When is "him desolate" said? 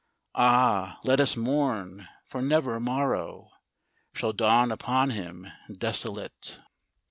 5.11-6.59